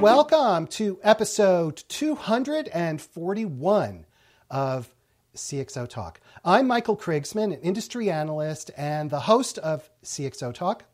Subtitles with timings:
[0.00, 4.06] Welcome to episode 241
[4.50, 4.94] of
[5.34, 6.20] CXO Talk.
[6.44, 10.84] I'm Michael Krigsman, an industry analyst and the host of CXO Talk.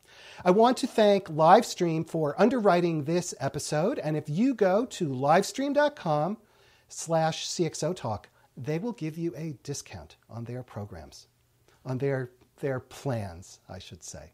[0.46, 3.98] I want to thank Livestream for underwriting this episode.
[3.98, 6.38] And if you go to livestream.com
[6.88, 11.26] slash CXO Talk, they will give you a discount on their programs,
[11.84, 12.30] on their,
[12.60, 14.32] their plans, I should say.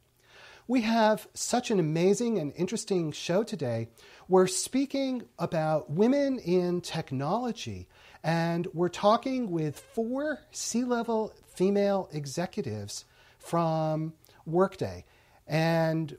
[0.66, 3.88] We have such an amazing and interesting show today.
[4.28, 7.88] We're speaking about women in technology,
[8.22, 13.06] and we're talking with four C level female executives
[13.38, 14.12] from
[14.44, 15.06] Workday.
[15.46, 16.18] And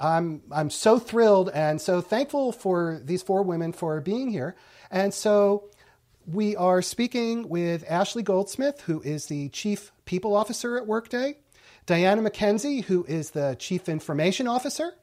[0.00, 4.56] I'm, I'm so thrilled and so thankful for these four women for being here.
[4.90, 5.70] And so
[6.26, 11.36] we are speaking with Ashley Goldsmith, who is the Chief People Officer at Workday.
[11.84, 14.94] Diana McKenzie, who is the Chief Information Officer,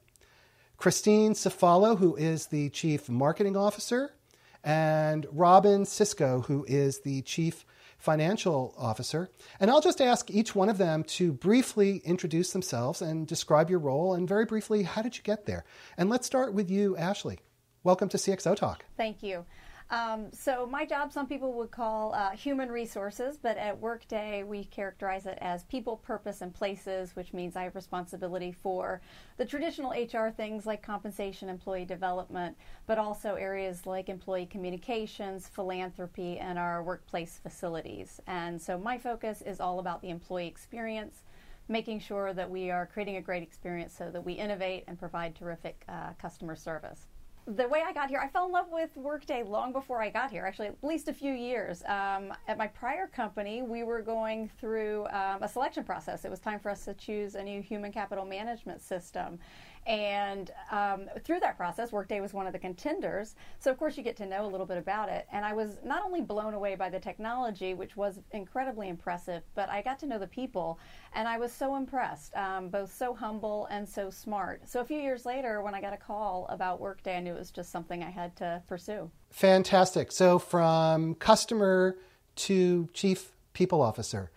[0.77, 4.15] Christine Cefalo, who is the Chief Marketing Officer,
[4.63, 7.65] and Robynne Sisco, who is the Chief
[7.97, 9.29] Financial Officer.
[9.59, 13.79] And I'll just ask each one of them to briefly introduce themselves and describe your
[13.79, 15.63] role, and very briefly, how did you get there?
[15.97, 17.39] And let's start with you, Ashley.
[17.83, 18.85] Welcome to CXO Talk.
[18.97, 19.45] Thank you.
[19.89, 24.63] Um, so my job, some people would call uh, human resources, but at Workday we
[24.65, 29.01] characterize it as people, purpose, and places, which means I have responsibility for
[29.37, 36.39] the traditional HR things like compensation, employee development, but also areas like employee communications, philanthropy,
[36.39, 38.19] and our workplace facilities.
[38.25, 41.23] And so my focus is all about the employee experience
[41.69, 45.33] making sure that we are creating a great experience so that we innovate and provide
[45.33, 47.07] terrific uh, customer service
[47.45, 50.31] the way I got here, I fell in love with Workday long before I got
[50.31, 51.83] here, actually, at least a few years.
[51.83, 56.23] Um, at my prior company, we were going through um, a selection process.
[56.23, 59.39] It was time for us to choose a new human capital management system.
[59.85, 63.35] And um, through that process, Workday was one of the contenders.
[63.59, 65.27] So, of course, you get to know a little bit about it.
[65.31, 69.69] And I was not only blown away by the technology, which was incredibly impressive, but
[69.69, 70.79] I got to know the people.
[71.13, 74.67] And I was so impressed, um, both so humble and so smart.
[74.67, 77.39] So, a few years later, when I got a call about Workday, I knew it
[77.39, 79.11] was just something I had to pursue.
[79.31, 80.11] Fantastic.
[80.11, 81.97] So, from customer
[82.35, 84.31] to chief people officer.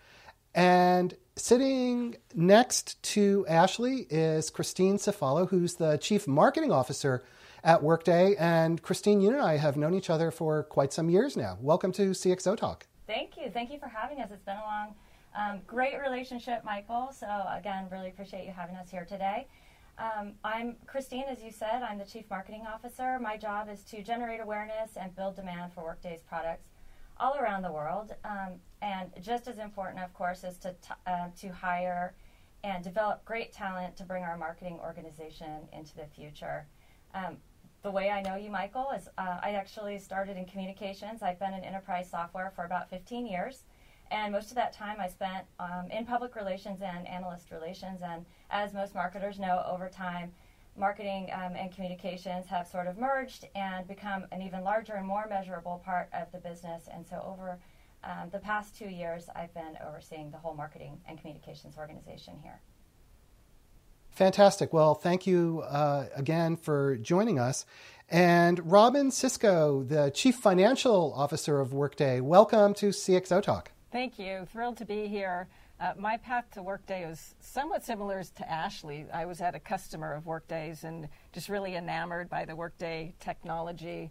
[0.57, 7.23] And Sitting next to Ashley is Christine Cefalo, who's the Chief Marketing Officer
[7.63, 8.35] at Workday.
[8.37, 11.59] And Christine, you and I have known each other for quite some years now.
[11.61, 12.87] Welcome to CXO Talk.
[13.05, 13.51] Thank you.
[13.51, 14.31] Thank you for having us.
[14.31, 14.95] It's been a long,
[15.37, 17.11] um, great relationship, Michael.
[17.11, 19.45] So, again, really appreciate you having us here today.
[19.99, 23.19] Um, I'm Christine, as you said, I'm the Chief Marketing Officer.
[23.19, 26.76] My job is to generate awareness and build demand for Workday's products
[27.19, 28.13] all around the world.
[28.23, 32.13] Um, and just as important, of course, is to, uh, to hire
[32.63, 36.65] and develop great talent to bring our marketing organization into the future.
[37.13, 37.37] Um,
[37.83, 41.21] the way I know you, Michael, is uh, I actually started in communications.
[41.21, 43.63] I've been in enterprise software for about 15 years.
[44.09, 48.01] And most of that time I spent um, in public relations and analyst relations.
[48.01, 50.31] And as most marketers know, over time,
[50.77, 55.25] marketing um, and communications have sort of merged and become an even larger and more
[55.29, 56.87] measurable part of the business.
[56.93, 57.57] And so, over
[58.03, 62.61] um, the past two years, I've been overseeing the whole marketing and communications organization here.
[64.11, 64.73] Fantastic.
[64.73, 67.65] Well, thank you uh, again for joining us.
[68.09, 73.71] And Robynne Sisco, the Chief Financial Officer of Workday, welcome to CXO Talk.
[73.91, 74.47] Thank you.
[74.51, 75.47] Thrilled to be here.
[75.79, 79.05] Uh, my path to Workday was somewhat similar to Ashley.
[79.13, 84.09] I was at a customer of Workday's and just really enamored by the Workday technology.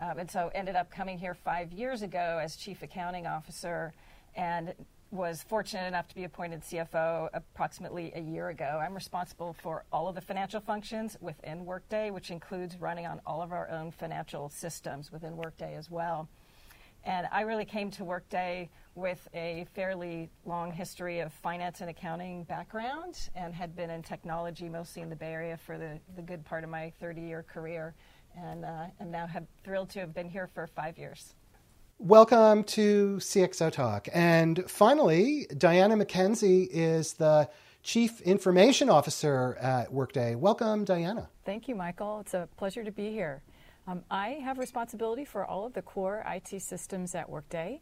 [0.00, 3.92] Um, and so ended up coming here five years ago as chief accounting officer
[4.34, 4.74] and
[5.12, 8.80] was fortunate enough to be appointed CFO approximately a year ago.
[8.82, 13.40] I'm responsible for all of the financial functions within Workday, which includes running on all
[13.40, 16.28] of our own financial systems within Workday as well.
[17.04, 22.44] And I really came to Workday with a fairly long history of finance and accounting
[22.44, 26.44] background and had been in technology mostly in the Bay Area for the, the good
[26.44, 27.94] part of my 30 year career.
[28.36, 31.34] And, uh, and now have thrilled to have been here for five years.
[31.98, 34.08] Welcome to CXO Talk.
[34.12, 37.48] And finally, Diana McKenzie is the
[37.84, 40.34] Chief Information Officer at Workday.
[40.34, 41.28] Welcome, Diana.
[41.44, 42.20] Thank you, Michael.
[42.20, 43.42] It's a pleasure to be here.
[43.86, 47.80] Um, I have responsibility for all of the core IT systems at Workday.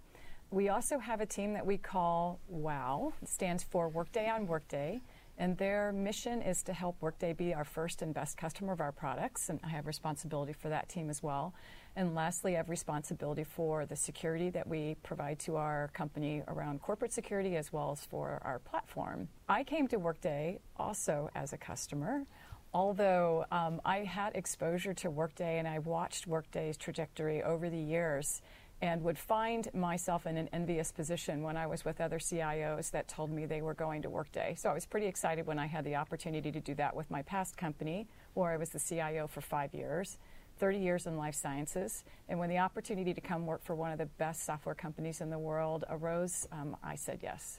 [0.53, 3.15] We also have a team that we call WOW.
[3.23, 5.01] It stands for Workday on Workday.
[5.39, 8.93] And their mission is to help Workday be our first and best customer of our
[8.93, 11.55] products, and I have responsibility for that team as well.
[11.97, 16.83] And lastly, I have responsibility for the security that we provide to our company around
[16.83, 19.29] corporate security as well as for our platform.
[19.49, 22.27] I came to Workday also as a customer,
[22.75, 28.43] although um, I had exposure to Workday and I watched Workday's trajectory over the years
[28.83, 33.07] and would find myself in an envious position when I was with other CIOs that
[33.07, 34.57] told me they were going to Workday.
[34.59, 37.23] So I was pretty excited when I had the opportunity to do that with my
[37.23, 40.19] past company, where I was the CIO for five years.
[40.59, 42.05] 30 years in life sciences.
[42.29, 45.31] And when the opportunity to come work for one of the best software companies in
[45.31, 47.59] the world arose, um, I said yes.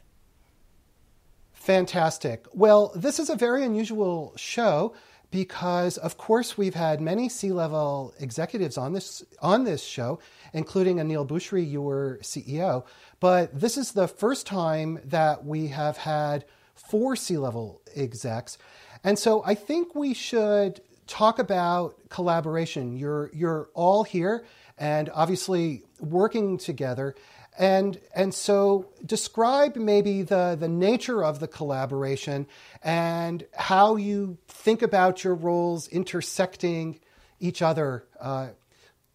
[1.53, 2.45] Fantastic.
[2.53, 4.93] Well, this is a very unusual show
[5.33, 10.19] because, of course, we've had many C-level executives on this on this show,
[10.53, 12.85] including Aneel Bhusri, your CEO.
[13.19, 16.45] But this is the first time that we have had
[16.75, 18.57] four C-level execs,
[19.03, 22.97] and so I think we should talk about collaboration.
[22.97, 24.45] You're you're all here
[24.77, 27.15] and obviously working together.
[27.57, 32.47] And and so describe maybe the, the nature of the collaboration
[32.81, 36.99] and how you think about your roles intersecting
[37.39, 38.05] each other.
[38.19, 38.49] Uh,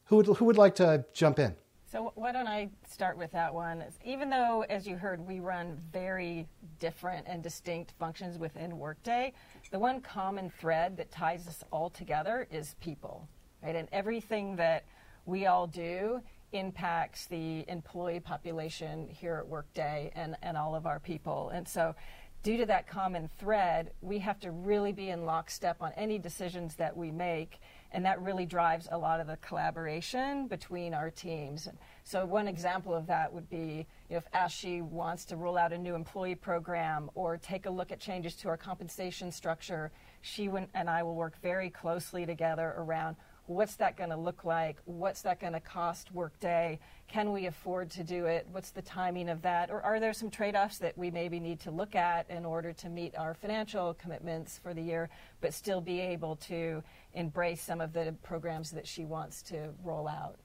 [0.09, 1.55] who would who would like to jump in?
[1.91, 3.83] So why don't I start with that one?
[4.05, 6.47] Even though, as you heard, we run very
[6.79, 9.33] different and distinct functions within Workday,
[9.71, 13.27] the one common thread that ties us all together is people,
[13.63, 13.75] right?
[13.75, 14.85] And everything that
[15.25, 16.21] we all do
[16.53, 21.51] impacts the employee population here at Workday and, and all of our people.
[21.55, 21.95] And so
[22.43, 26.75] due to that common thread, we have to really be in lockstep on any decisions
[26.77, 27.61] that we make
[27.93, 31.69] and that really drives a lot of the collaboration between our teams.
[32.05, 35.73] So one example of that would be you know, if Ashley wants to roll out
[35.73, 39.91] a new employee program or take a look at changes to our compensation structure,
[40.21, 43.17] she and I will work very closely together around
[43.49, 44.77] what's that going to look like?
[44.85, 46.79] What's that going to cost Workday?
[47.09, 48.47] Can we afford to do it?
[48.53, 49.71] What's the timing of that?
[49.71, 52.75] Or are there some trade offs that we maybe need to look at in order
[52.75, 55.09] to meet our financial commitments for the year,
[55.41, 56.83] but still be able to
[57.15, 60.37] embrace some of the programs that she wants to roll out?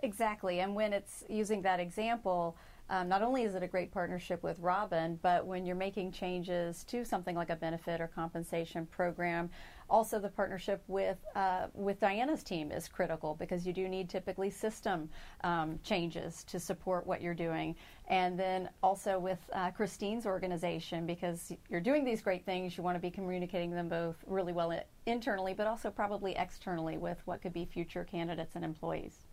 [0.00, 0.60] Exactly.
[0.60, 2.56] And when it's using that example,
[2.90, 6.82] um, not only is it a great partnership with Robynne, but when you're making changes
[6.84, 9.48] to something like a benefit or compensation program,
[9.90, 14.48] also the partnership with uh, with Diana's team is critical because you do need typically
[14.50, 15.10] system
[15.42, 17.74] um, changes to support what you're doing,
[18.08, 22.96] and then also with uh, Christine's organization because you're doing these great things, you want
[22.96, 24.72] to be communicating them both really well
[25.06, 29.26] internally, but also probably externally with what could be future candidates and employees.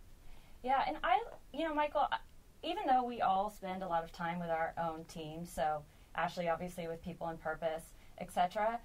[0.64, 1.22] Yeah, and I,
[1.52, 2.08] you know, Michael
[2.62, 5.82] even though we all spend a lot of time with our own team, so
[6.14, 7.84] Ashley obviously with people and purpose,
[8.20, 8.80] etc.,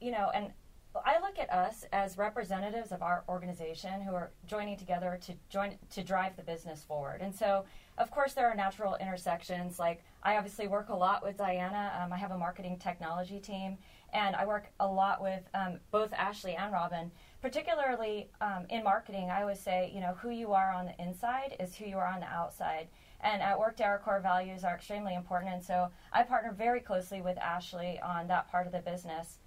[0.00, 0.52] you know, and
[0.94, 5.76] I look at us as representatives of our organization who are joining together to join
[5.90, 7.20] to drive the business forward.
[7.20, 7.64] And so,
[7.98, 9.78] of course, there are natural intersections.
[9.78, 11.92] Like I obviously work a lot with Diana.
[12.02, 13.76] Um, I have a marketing technology team,
[14.12, 17.10] and I work a lot with um, both Ashley and Robynne.
[17.40, 21.56] Particularly um, in marketing, I always say, you know, who you are on the inside
[21.60, 22.88] is who you are on the outside.
[23.20, 25.52] And at Workday, our core values are extremely important.
[25.52, 29.38] And so I partner very closely with Ashley on that part of the business.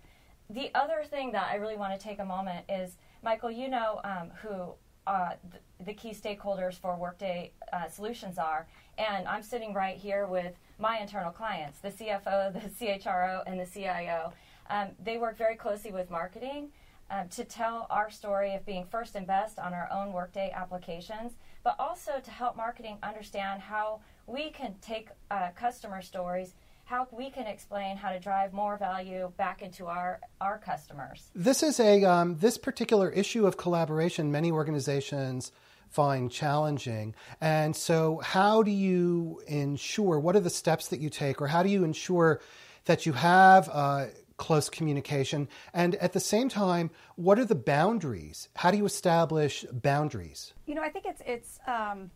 [0.54, 4.02] The other thing that I really want to take a moment is, Michael, you know
[4.04, 4.74] um, who
[5.08, 8.68] uh, the, the, key stakeholders for Workday uh, solutions are.
[8.98, 13.66] And I'm sitting right here with my internal clients, the CFO, the CHRO, and the
[13.66, 14.34] CIO.
[14.70, 16.70] Um, they work very closely with marketing
[17.10, 21.32] um, to tell our story of being first and best on our own Workday applications
[21.64, 26.54] but also to help marketing understand how we can take uh, customer stories
[26.92, 31.32] how we can explain how to drive more value back into our, our customers.
[31.34, 34.30] This is a um, this particular issue of collaboration.
[34.30, 35.54] Many organizations
[35.90, 40.20] find challenging, and so how do you ensure?
[40.20, 42.42] What are the steps that you take, or how do you ensure
[42.86, 45.48] that you have uh, close communication?
[45.74, 48.50] And at the same time, what are the boundaries?
[48.58, 50.54] How do you establish boundaries?
[50.66, 52.12] You know, I think it's it's um,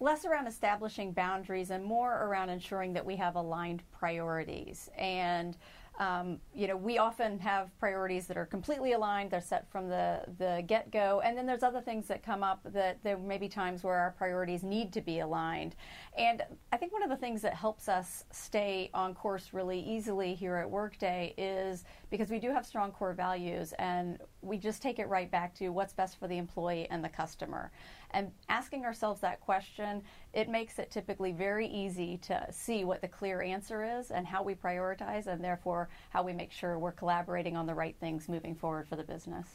[0.00, 5.56] less around establishing boundaries and more around ensuring that we have aligned priorities and
[5.98, 9.30] um, you know, we often have priorities that are completely aligned.
[9.30, 11.22] They're set from the, the get go.
[11.24, 14.10] And then there's other things that come up that there may be times where our
[14.10, 15.74] priorities need to be aligned.
[16.18, 20.34] And I think one of the things that helps us stay on course really easily
[20.34, 24.98] here at Workday is because we do have strong core values and we just take
[24.98, 27.70] it right back to what's best for the employee and the customer.
[28.12, 33.08] And asking ourselves that question it makes it typically very easy to see what the
[33.08, 37.56] clear answer is and how we prioritize, and therefore how we make sure we're collaborating
[37.56, 39.46] on the right things moving forward for the business.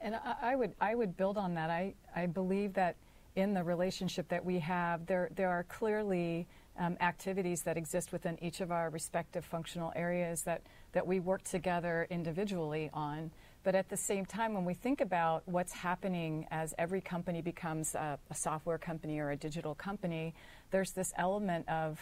[0.00, 1.70] And I, would I would build on that.
[1.70, 2.96] I, I believe that
[3.36, 6.46] in the relationship that we have, there there are clearly
[6.78, 10.62] um, activities that exist within each of our respective functional areas that,
[10.92, 13.30] that we work together individually on.
[13.62, 17.94] But at the same time, when we think about what's happening as every company becomes
[17.94, 20.34] a, a software company or a digital company,
[20.70, 21.98] there's this element of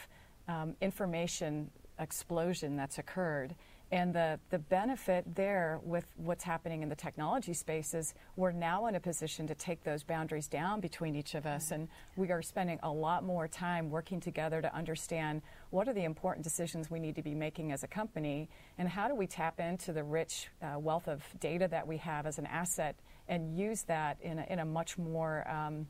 [0.48, 3.54] um, information explosion that's occurred.
[3.92, 8.86] And the, the benefit there with what's happening in the technology space is we're now
[8.86, 11.72] in a position to take those boundaries down between each of us.
[11.72, 16.04] And we are spending a lot more time working together to understand what are the
[16.04, 19.60] important decisions we need to be making as a company and how do we tap
[19.60, 22.96] into the rich uh, wealth of data that we have as an asset
[23.28, 25.86] and use that in a, in a much more um,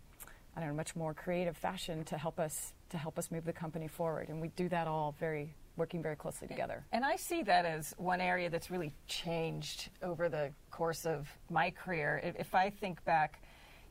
[0.56, 3.54] I don't know, much more creative fashion to help us to help us move the
[3.54, 4.28] company forward.
[4.28, 6.84] And we do that all very working very closely together.
[6.92, 11.70] And I see that as one area that's really changed over the course of my
[11.70, 12.34] career.
[12.38, 13.42] If I think back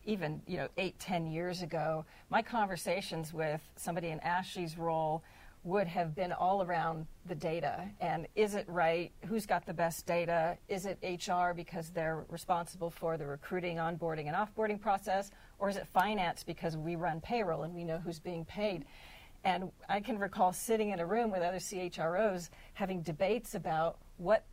[0.06, 5.24] even, you know, eight, ten years ago, my conversations with somebody in Ashley's role
[5.64, 10.08] would have been all around the data and is it right who's got the best
[10.08, 10.98] data is it
[11.28, 16.44] hr because they're responsible for the recruiting onboarding and offboarding process or is it finance
[16.44, 18.86] because we run payroll and we know who's being paid
[19.44, 24.46] and I can recall sitting in a room with other CHROs having debates about what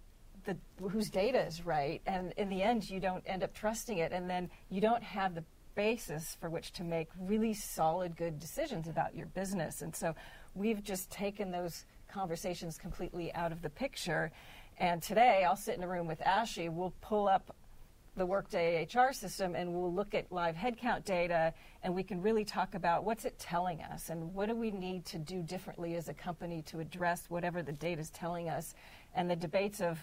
[0.45, 0.57] the
[0.89, 4.31] whose data is right, and in the end, you don't end up trusting it, and
[4.31, 9.15] then you don't have the basis for which to make really solid, good decisions about
[9.15, 9.83] your business.
[9.83, 10.15] And so,
[10.55, 14.33] we've just taken those conversations completely out of the picture.
[14.79, 16.69] And today, I'll sit in a room with Ashley.
[16.69, 17.55] We'll pull up
[18.19, 22.45] the Workday HR system and we'll look at live headcount data and we can really
[22.45, 26.09] talk about what's it telling us and what do we need to do differently as
[26.09, 28.75] a company to address whatever the data is telling us.
[29.15, 29.99] And the debates of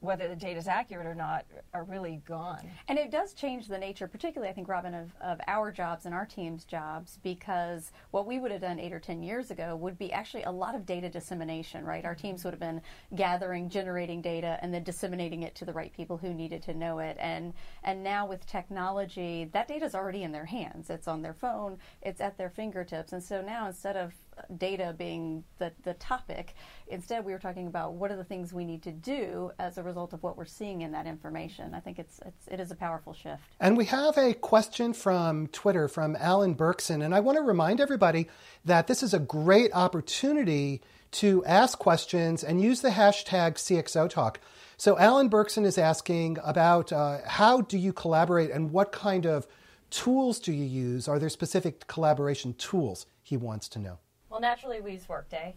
[0.00, 2.70] whether the data is accurate or not are really gone.
[2.88, 6.14] And it does change the nature, particularly, I think, Robynne, of, of our jobs and
[6.14, 9.98] our team's jobs, because what we would have done eight or 10 years ago would
[9.98, 12.04] be actually a lot of data dissemination, right?
[12.04, 12.82] Our teams would have been
[13.14, 16.98] gathering, generating data, and then disseminating it to the right people who needed to know
[16.98, 17.16] it.
[17.18, 20.90] And, and now with technology, that data is already in their hands.
[20.90, 23.12] It's on their phone, it's at their fingertips.
[23.12, 24.12] And so now instead of
[24.56, 26.54] data being the, the topic.
[26.88, 29.82] Instead, we were talking about what are the things we need to do as a
[29.82, 31.74] result of what we're seeing in that information.
[31.74, 33.42] I think it's, it's it is a powerful shift.
[33.60, 37.80] And we have a question from Twitter from Alan Berkson, and I want to remind
[37.80, 38.28] everybody
[38.64, 44.40] that this is a great opportunity to ask questions and use the hashtag CXO Talk.
[44.76, 49.46] So Alan Berkson is asking about uh, how do you collaborate and what kind of
[49.90, 51.08] tools do you use?
[51.08, 53.06] Are there specific collaboration tools?
[53.22, 53.98] He wants to know.
[54.36, 55.54] Well, naturally, we use Workday.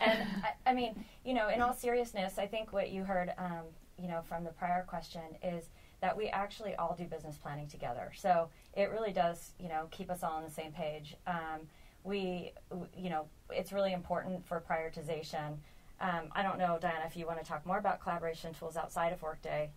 [0.00, 3.64] And I, I, mean, you know, in all seriousness, I think what you heard, um,
[4.00, 5.64] you know, from the prior question is
[6.00, 8.10] that we actually all do business planning together.
[8.16, 11.14] So it really does, you know, keep us all on the same page.
[11.26, 11.68] Um,
[12.04, 12.54] we,
[12.96, 15.58] you know, it's really important for prioritization.
[16.00, 19.12] Um, I don't know, Diana, if you want to talk more about collaboration tools outside
[19.12, 19.68] of Workday.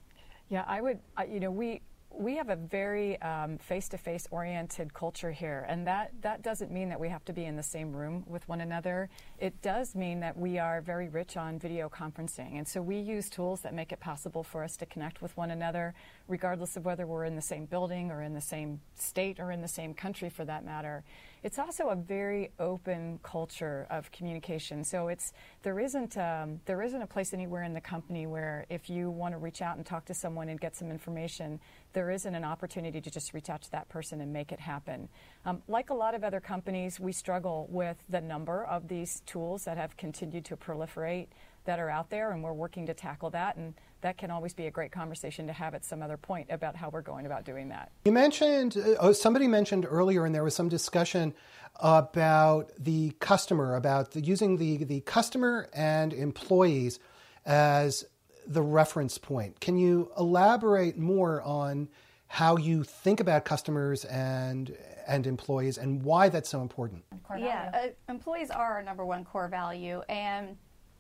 [0.47, 0.99] Yeah, I would.
[1.29, 1.81] you know, we
[2.17, 6.99] we have a very um, face-to-face oriented culture here, and that, that doesn't mean that
[6.99, 9.09] we have to be in the same room with one another.
[9.39, 13.29] It does mean that we are very rich on video conferencing, and so we use
[13.29, 15.93] tools that make it possible for us to connect with one another,
[16.27, 19.61] regardless of whether we're in the same building or in the same state or in
[19.61, 21.03] the same country, for that matter.
[21.45, 24.83] It's also a very open culture of communication.
[24.83, 28.89] So it's there isn't um, there isn't a place anywhere in the company where if
[28.89, 31.59] you want to reach out and talk to someone and get some information,
[31.93, 35.07] there isn't an opportunity to just reach out to that person and make it happen.
[35.45, 39.65] Um, like a lot of other companies, we struggle with the number of these tools
[39.65, 41.27] that have continued to proliferate
[41.65, 43.55] that are out there, and we're working to tackle that.
[43.55, 46.75] And that can always be a great conversation to have at some other point about
[46.75, 47.91] how we're going about doing that.
[48.05, 51.33] You mentioned, uh, somebody mentioned earlier, and there was some discussion
[51.79, 56.99] about the customer, about the, using the, the customer and employees
[57.47, 58.05] as
[58.45, 59.59] the reference point.
[59.59, 61.89] Can you elaborate more on
[62.27, 64.75] how you think about customers and
[65.07, 67.03] and employees and why that's so important?
[67.37, 70.57] Yeah, uh, employees are our number one core value, and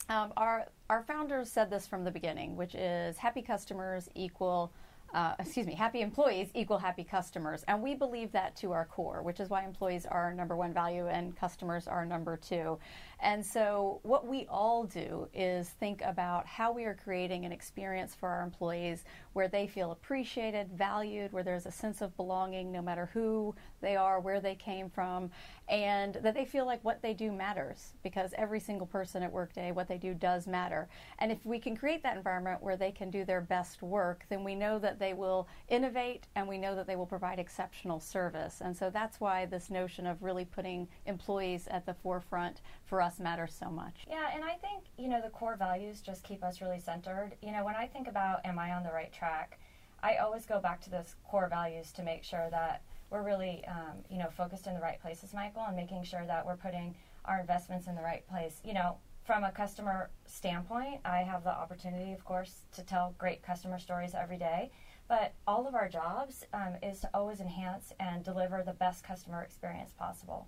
[0.09, 4.71] um, our our founders said this from the beginning, which is happy customers equal.
[5.13, 7.63] Uh, excuse me, happy employees equal happy customers.
[7.67, 11.07] And we believe that to our core, which is why employees are number one value
[11.07, 12.77] and customers are number two.
[13.19, 18.13] And so, what we all do is think about how we are creating an experience
[18.13, 19.03] for our employees
[19.33, 23.95] where they feel appreciated, valued, where there's a sense of belonging no matter who they
[23.95, 25.29] are, where they came from,
[25.67, 29.71] and that they feel like what they do matters because every single person at Workday,
[29.71, 30.87] what they do does matter.
[31.19, 34.43] And if we can create that environment where they can do their best work, then
[34.43, 38.61] we know that they will innovate and we know that they will provide exceptional service.
[38.61, 43.19] And so that's why this notion of really putting employees at the forefront for us
[43.19, 44.05] matters so much.
[44.09, 47.33] Yeah, and I think, you know, the core values just keep us really centered.
[47.41, 49.59] You know, when I think about am I on the right track,
[50.01, 54.03] I always go back to those core values to make sure that we're really, um,
[54.09, 57.39] you know, focused in the right places, Michael, and making sure that we're putting our
[57.39, 58.61] investments in the right place.
[58.63, 63.41] You know, from a customer standpoint, I have the opportunity, of course, to tell great
[63.41, 64.71] customer stories every day.
[65.07, 69.43] But all of our jobs um, is to always enhance and deliver the best customer
[69.43, 70.47] experience possible.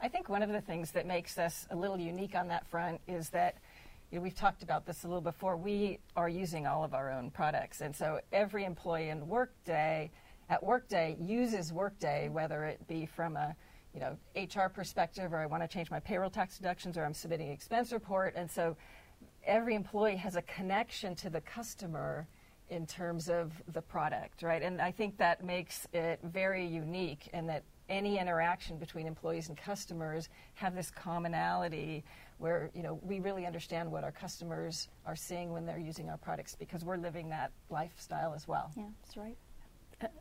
[0.00, 3.00] I think one of the things that makes us a little unique on that front
[3.08, 3.56] is that
[4.10, 5.56] you know, we've talked about this a little before.
[5.56, 10.10] We are using all of our own products, and so every employee in Workday
[10.48, 13.56] at Workday uses Workday, whether it be from a
[13.92, 17.12] you know HR perspective, or I want to change my payroll tax deductions, or I'm
[17.12, 18.76] submitting an expense report, and so
[19.44, 22.28] every employee has a connection to the customer
[22.70, 24.62] in terms of the product, right?
[24.62, 29.56] And I think that makes it very unique, and that any interaction between employees and
[29.56, 32.04] customers have this commonality
[32.38, 36.18] where you know we really understand what our customers are seeing when they're using our
[36.18, 38.70] products because we're living that lifestyle as well.
[38.76, 39.36] Yeah, that's right.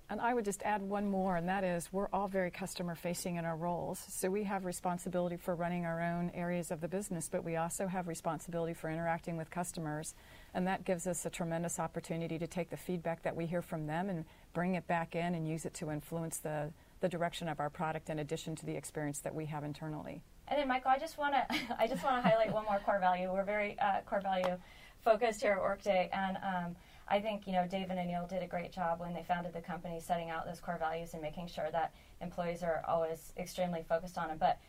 [0.09, 3.35] And I would just add one more, and that is we're all very customer facing
[3.35, 4.03] in our roles.
[4.09, 7.85] So we have responsibility for running our own areas of the business, but we also
[7.85, 10.15] have responsibility for interacting with customers.
[10.55, 13.85] And that gives us a tremendous opportunity to take the feedback that we hear from
[13.85, 17.59] them and bring it back in and use it to influence the, the direction of
[17.59, 20.21] our product in addition to the experience that we have internally.
[20.47, 21.45] And then, Michael, I just want to
[21.79, 23.31] I just want to highlight one more core value.
[23.31, 24.57] We're very uh, core value
[25.03, 26.75] focused here at Workday, and um,
[27.07, 29.61] I think you know David and Neil did a great job when they founded the
[29.61, 34.17] company, setting out those core values and making sure that employees are always extremely focused
[34.17, 34.37] on them.
[34.37, 34.59] But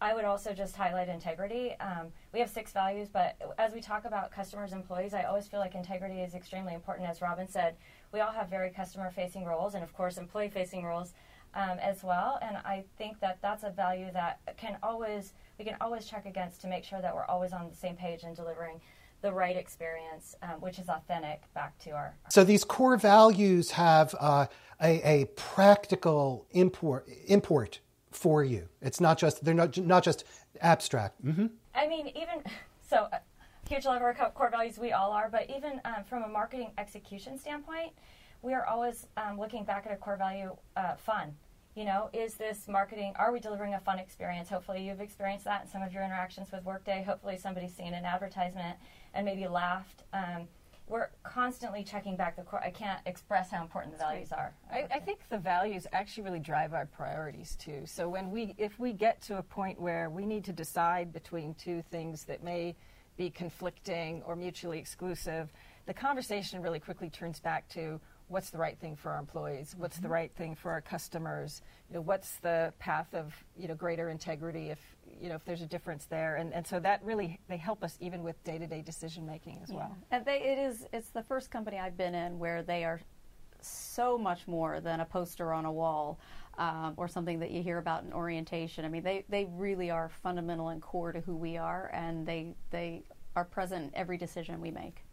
[0.00, 1.76] I, would also just highlight integrity.
[1.78, 5.60] Um, we have six values, but as we talk about customers, employees, I always feel
[5.60, 7.08] like integrity is extremely important.
[7.08, 7.76] As Robynne said,
[8.12, 11.12] we all have very customer-facing roles, and of course, employee-facing roles.
[11.52, 15.74] Um, as well, and I think that that's a value that can always we can
[15.80, 18.80] always check against to make sure that we're always on the same page and delivering
[19.22, 22.14] the right experience, um, which is authentic back to our.
[22.30, 24.46] So these core values have uh,
[24.80, 28.68] a, a, practical import import for you.
[28.80, 30.24] It's not just they're not not just
[30.60, 31.24] abstract.
[31.24, 31.46] Mm-hmm.
[31.74, 32.42] I mean, even
[32.88, 33.18] so, uh,
[33.68, 34.78] huge love of our core values.
[34.78, 37.92] We all are, but even um, from a marketing execution standpoint,
[38.42, 41.34] we are always um, looking back at a core value, uh, fun
[41.74, 43.12] you know, is this marketing?
[43.16, 44.48] Are we delivering a fun experience?
[44.48, 47.04] Hopefully, you've experienced that in some of your interactions with Workday.
[47.06, 48.76] Hopefully, somebody's seen an advertisement
[49.14, 50.02] and maybe laughed.
[50.12, 50.48] Um,
[50.88, 52.60] we're constantly checking back the core.
[52.62, 54.52] I can't express how important the values are.
[54.72, 57.82] I, I, think the values actually really drive our priorities too.
[57.86, 61.54] So when we, if we get to a point where we need to decide between
[61.54, 62.74] two things that may
[63.16, 65.52] be conflicting or mutually exclusive,
[65.86, 68.00] the conversation really quickly turns back to
[68.30, 70.04] what's the right thing for our employees, what's mm-hmm.
[70.04, 74.08] the right thing for our customers, you know, what's the path of you know greater
[74.08, 74.78] integrity if
[75.20, 77.98] you know if there's a difference there, and and so that really they help us
[78.00, 79.76] even with day to day decision making as yeah.
[79.76, 79.96] well.
[80.10, 83.00] And they, it is it's the first company I've been in where they are
[83.60, 86.18] so much more than a poster on a wall.
[86.58, 88.84] Um, or something that you hear about in orientation.
[88.84, 92.54] I mean, they, they really are fundamental and core to who we are, and they
[92.70, 95.04] they are present in every decision we make.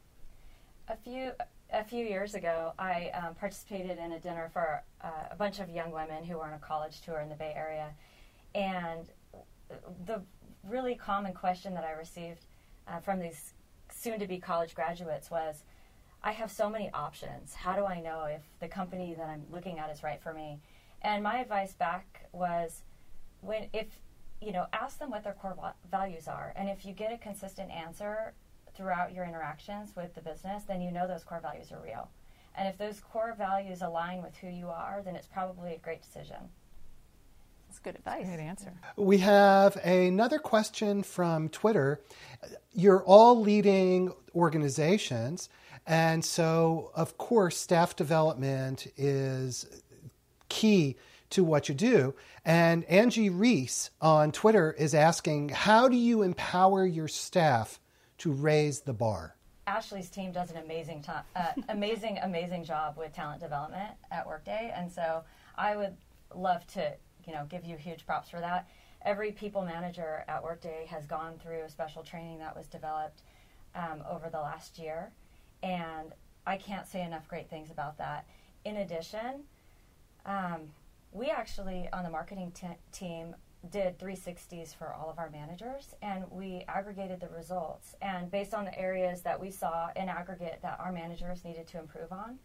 [0.90, 1.32] A few
[1.72, 5.70] a few years ago, I um, participated in a dinner for uh, a bunch of
[5.70, 7.90] young women who were on a college tour in the Bay Area.
[8.56, 9.10] And
[10.06, 10.22] the
[10.64, 12.46] really common question that I received
[12.88, 13.54] uh, from these
[13.94, 15.64] soon to be college graduates was
[16.24, 17.54] I have so many options.
[17.54, 20.60] How do I know if the company that I'm looking at is right for me?
[21.02, 22.84] And my advice back was
[23.42, 23.88] when if
[24.42, 25.56] you know ask them what their core
[25.90, 28.34] values are and if you get a consistent answer
[28.78, 32.10] throughout your interactions with the business, then you know those core values are real.
[32.56, 36.02] And if those core values align with who you are, then it's probably a great
[36.02, 36.38] decision.
[37.68, 38.26] That's good advice.
[38.26, 38.74] Good answer.
[38.96, 42.02] We have another question from Twitter.
[42.74, 45.50] You're all leading organizations,
[45.86, 49.66] and so of course, staff development is
[50.50, 50.96] key
[51.32, 52.16] to what you do.
[52.46, 57.80] And Angie Reese on Twitter is asking, How do you empower your staff
[58.20, 59.36] to raise the bar.
[59.68, 64.72] Ashley's team does an amazing, to- uh, amazing, amazing job with talent development at Workday,
[64.76, 65.24] and so
[65.56, 65.96] I would
[66.34, 66.94] love to,
[67.26, 68.68] you know, give you huge props for that.
[69.04, 73.22] every people manager at Workday has gone through a special training that was developed
[73.76, 75.12] um, over the last year,
[75.64, 76.14] and
[76.46, 78.26] I can't say enough great things about that.
[78.66, 79.44] In addition,
[80.26, 80.62] um,
[81.12, 83.36] we actually on the marketing t- team
[83.72, 87.96] did 360s for all of our managers and we aggregated the results.
[88.02, 91.80] And based on the areas that we saw in aggregate that our managers needed to
[91.80, 92.40] improve on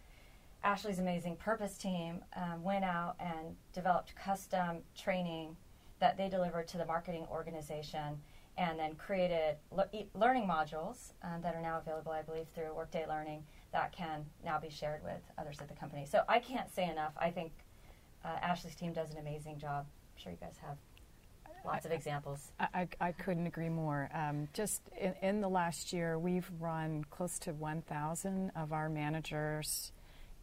[0.64, 5.56] ashley's amazing purpose team um, went out and developed custom training
[5.98, 8.20] that they delivered to the marketing organization
[8.58, 13.04] and then created le- learning modules um, that are now available i believe through workday
[13.08, 16.06] learning that can now be shared with others at the company.
[16.06, 17.12] So i can't say enough.
[17.16, 17.52] I think
[18.24, 19.86] uh, ashley's team does an amazing job.
[19.86, 20.76] I'm sure you guys have
[21.64, 22.50] lots of examples.
[22.58, 24.10] I, I couldn't agree more.
[24.14, 29.92] Um, just in, in, the last year, we've run close to 1,000 of our managers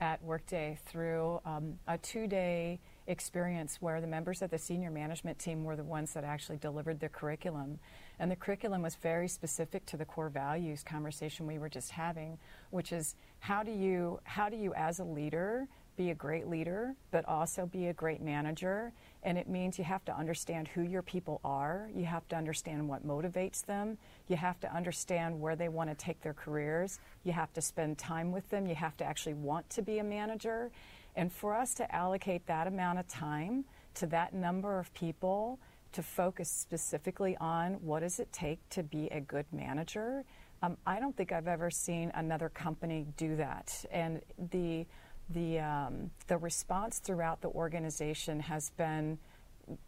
[0.01, 5.39] at Workday through um, a two day experience where the members of the senior management
[5.39, 7.79] team were the ones that actually delivered the curriculum.
[8.19, 12.38] And the curriculum was very specific to the core values conversation we were just having,
[12.69, 15.67] which is how do you, how do you as a leader,
[16.00, 20.06] be a great leader, but also be a great manager and it means you have
[20.06, 21.90] to understand who your people are.
[21.94, 23.98] You have to understand what motivates them.
[24.30, 27.00] You have to understand where they want to take their careers.
[27.26, 28.66] You have to spend time with them.
[28.66, 30.72] You have to actually want to be a manager.
[31.18, 35.60] And for us to allocate that amount of time to that number of people
[35.92, 40.24] to focus specifically on what does it take to be a good manager,
[40.62, 43.84] um, I don't think I've ever seen another company do that.
[43.92, 44.86] And the
[45.30, 49.20] the um, the response throughout the organization has been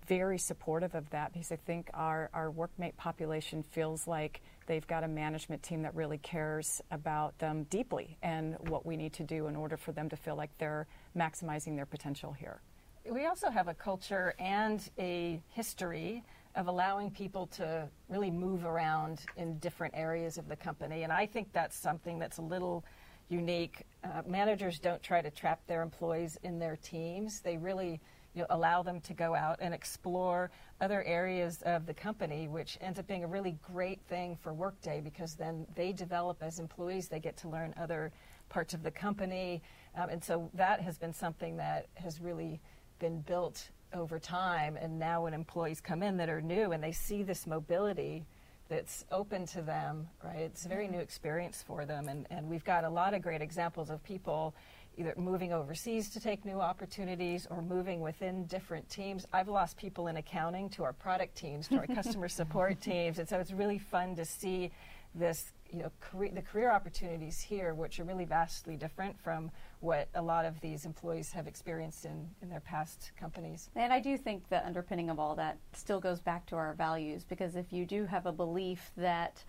[0.07, 5.03] very supportive of that because I think our, our workmate population feels like they've got
[5.03, 9.47] a management team that really cares about them deeply and what we need to do
[9.47, 12.61] in order for them to feel like they're maximizing their potential here.
[13.09, 16.23] We also have a culture and a history
[16.55, 21.03] of allowing people to really move around in different areas of the company.
[21.03, 22.83] And I think that's something that's a little
[23.31, 23.85] unique.
[24.03, 27.39] Uh, managers don't try to trap their employees in their teams.
[27.41, 28.01] They really
[28.33, 32.77] you know, allow them to go out and explore other areas of the company, which
[32.81, 37.07] ends up being a really great thing for Workday because then they develop as employees.
[37.07, 38.11] They get to learn other
[38.49, 39.61] parts of the company.
[39.95, 42.59] Um, and so that has been something that has really
[42.99, 44.77] been built over time.
[44.77, 48.25] And now when employees come in that are new and they see this mobility,
[48.71, 50.39] that's open to them, right?
[50.39, 52.07] It's a very new experience for them.
[52.07, 54.55] And, and we've got a lot of great examples of people
[54.97, 59.27] either moving overseas to take new opportunities or moving within different teams.
[59.33, 63.19] I've lost people in accounting to our product teams, to our customer support teams.
[63.19, 64.71] And so it's really fun to see
[65.13, 70.09] this you know, career, the career opportunities here, which are really vastly different from what
[70.15, 73.69] a lot of these employees have experienced in, in their past companies.
[73.75, 77.23] And I do think the underpinning of all that still goes back to our values,
[77.23, 79.43] because if you do have a belief that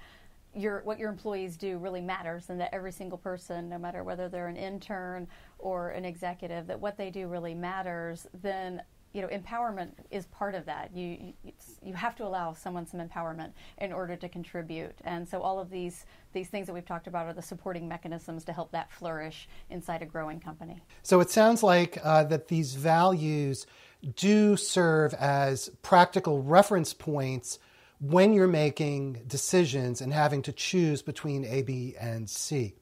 [0.55, 4.29] your, what your employees do really matters, and that every single person, no matter whether
[4.29, 5.27] they're an intern
[5.59, 8.83] or an executive, that what they do really matters, then
[9.13, 10.95] you know, empowerment is part of that.
[10.95, 11.33] You
[11.83, 15.71] you have to allow someone some empowerment in order to contribute, and so all of
[15.71, 19.49] these these things that we've talked about are the supporting mechanisms to help that flourish
[19.71, 20.83] inside a growing company.
[21.03, 23.67] So it sounds like uh, that these values
[24.17, 27.59] do serve as practical reference points
[28.01, 32.75] when you're making decisions and having to choose between A, B, and C.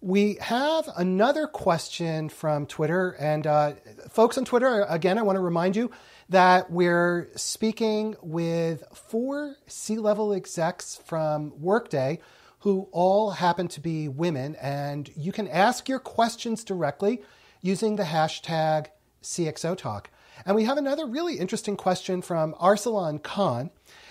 [0.00, 3.12] We have another question from Twitter.
[3.18, 3.72] And uh,
[4.10, 5.90] folks on Twitter, again, I want to remind you
[6.28, 12.20] that we're speaking with four C level execs from Workday
[12.60, 14.56] who all happen to be women.
[14.56, 17.22] And you can ask your questions directly
[17.62, 18.88] using the hashtag
[19.22, 20.06] CXOTalk.
[20.44, 23.70] And we have another really interesting question from Arsalan Khan.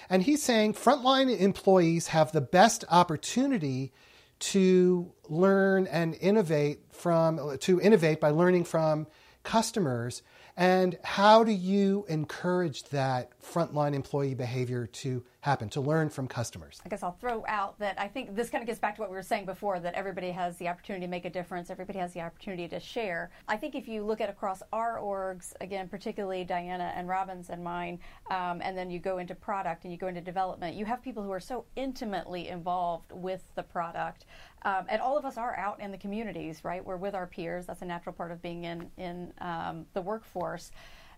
[0.10, 3.94] And he's saying frontline employees have the best opportunity
[4.40, 9.08] to learn and innovate from to innovate by learning from
[9.44, 10.22] customers
[10.58, 16.82] and how do you encourage that frontline employee behavior to happen, to learn from customers?
[16.86, 19.10] I guess I'll throw out that I think this kind of gets back to what
[19.10, 22.14] we were saying before that everybody has the opportunity to make a difference, everybody has
[22.14, 23.32] the opportunity to share.
[23.50, 27.62] I think if you look at across our orgs, again, particularly Diana and Robynne's and
[27.62, 28.00] mine,
[28.32, 31.22] um, and then you go into product and you go into development, you have people
[31.22, 34.26] who are so intimately involved with the product.
[34.66, 36.84] Um, and all of us are out in the communities, right?
[36.84, 37.68] We're with our peers.
[37.68, 40.72] That's a natural part of being in in um, the workforce.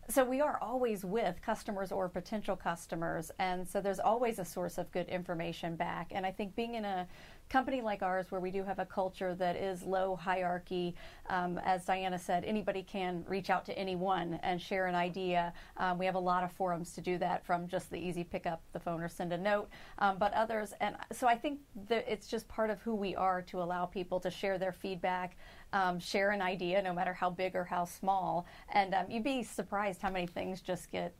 [0.09, 4.77] So we are always with customers or potential customers, and so there's always a source
[4.77, 6.11] of good information back.
[6.13, 7.07] And I think being in a
[7.49, 10.95] company like ours, where we do have a culture that is low hierarchy,
[11.29, 15.53] um, as Diana said, anybody can reach out to anyone and share an idea.
[15.77, 18.45] Um, we have a lot of forums to do that, from just the easy pick
[18.45, 20.73] up the phone or send a note, um, but others.
[20.81, 24.19] And so I think that it's just part of who we are to allow people
[24.19, 25.37] to share their feedback,
[25.73, 28.45] um, share an idea, no matter how big or how small.
[28.73, 31.13] And um, you'd be surprised how many things just get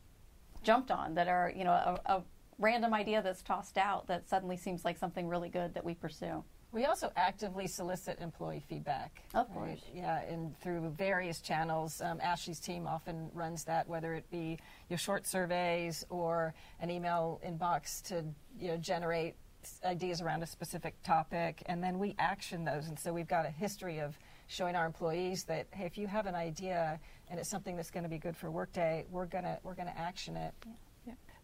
[0.62, 2.22] jumped on that are, you know, a, a
[2.58, 6.44] random idea that's tossed out that suddenly seems like something really good that we pursue.
[6.70, 9.22] We also actively solicit employee feedback.
[9.34, 9.68] Of course.
[9.68, 9.82] Right?
[9.94, 12.02] Yeah, and through various channels.
[12.02, 14.58] Um, Ashley's team often runs that, whether it be
[14.90, 18.22] your short surveys or an email inbox to
[18.60, 19.34] you know generate
[19.82, 22.86] ideas around a specific topic, and then we action those.
[22.86, 26.26] And so we've got a history of showing our employees that hey, if you have
[26.26, 29.74] an idea and it's something that's going to be good for Workday, we're gonna we're
[29.74, 30.52] gonna action it.
[30.66, 30.72] Yeah.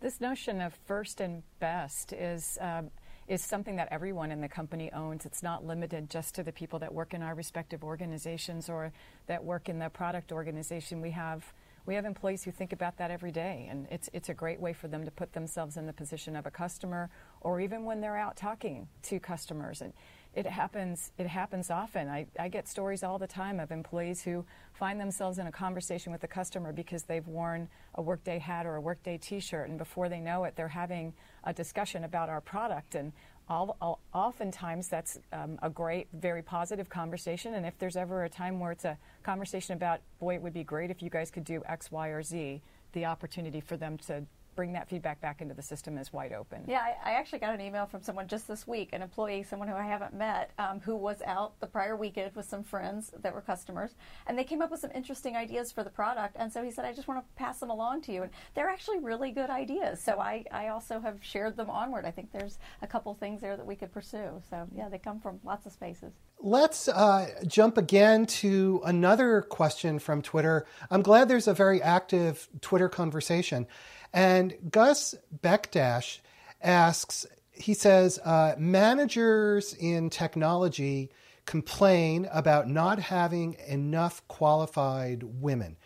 [0.01, 2.59] This notion of first and best is.
[2.61, 2.91] Um,
[3.27, 5.25] is something that everyone in the company owns.
[5.25, 8.93] It's not limited just to the people that work in our respective organizations or
[9.29, 11.01] that work in the product organization.
[11.01, 11.53] We have
[11.87, 14.73] we have employees who think about that every day, and it's it's a great way
[14.73, 18.17] for them to put themselves in the position of a customer, or even when they're
[18.17, 19.81] out talking to customers.
[19.81, 19.93] And
[20.35, 22.09] it happens it happens often.
[22.09, 26.13] I, I get stories all the time of employees who find themselves in a conversation
[26.13, 30.09] with a customer because they've worn a workday hat or a workday t-shirt and before
[30.09, 33.13] they know it they're having a discussion about our product and
[33.49, 37.55] all, all, oftentimes that's um, a great, very positive conversation.
[37.55, 40.65] And if there's ever a time where it's a conversation about, boy, it would be
[40.65, 44.25] great if you guys could do X, Y, or Z, the opportunity for them to
[44.55, 46.65] bring that feedback back into the system is wide open.
[46.67, 49.69] Yeah, I, I, actually got an email from someone just this week, an employee, someone
[49.69, 53.35] who I haven't met, um, who was out the prior weekend with some friends that
[53.35, 53.95] were customers,
[54.27, 56.37] and they came up with some interesting ideas for the product.
[56.39, 58.23] And so he said, I just want to pass them along to you.
[58.23, 60.01] And they're actually really good ideas.
[60.01, 62.05] So I, I also have shared them onward.
[62.05, 64.43] I think there's a couple things there that we could pursue.
[64.51, 66.13] So yeah, they come from lots of spaces.
[66.41, 70.67] Let's uh, jump again to another question from Twitter.
[70.91, 73.67] I'm glad there's a very active Twitter conversation.
[74.15, 76.21] And Gus Bekdash
[76.63, 81.11] asks, he says, uh, managers in technology
[81.47, 85.77] complain about not having enough qualified women.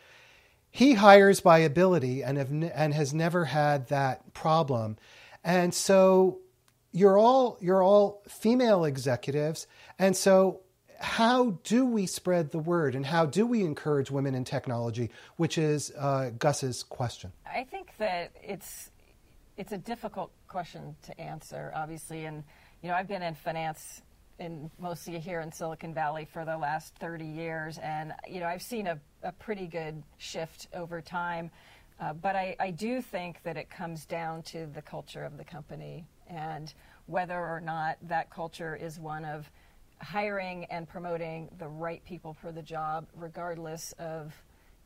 [0.70, 4.98] He hires by ability and, have and has never had that problem.
[5.42, 6.40] And so
[6.92, 9.66] you're all, you're all female executives.
[9.98, 10.60] And so
[10.98, 15.56] how do we spread the word and how do we encourage women in technology, which
[15.56, 17.32] is uh, Gus's question?
[17.46, 18.90] I think that it's
[19.56, 22.42] it's a difficult question to answer, obviously, and
[22.82, 24.02] you know I've been in finance
[24.38, 28.62] in mostly here in Silicon Valley for the last 30 years, and you know I've
[28.62, 31.50] seen a, a pretty good shift over time.
[32.00, 35.42] Uh, but I, I do think that it comes down to the culture of the
[35.42, 36.72] company and
[37.06, 39.50] whether or not that culture is one of
[40.00, 44.34] hiring and promoting the right people for the job, regardless of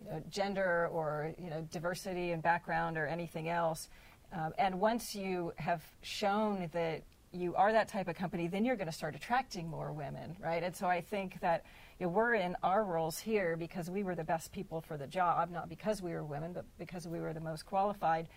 [0.04, 3.88] you know, gender or you know, diversity and background or anything else.
[4.32, 8.76] Um, and once you have shown that you are that type of company, then you're
[8.76, 10.62] going to start attracting more women, right?
[10.62, 11.64] And so I think that
[11.98, 15.06] you know, we're in our roles here because we were the best people for the
[15.06, 18.28] job, not because we were women, but because we were the most qualified.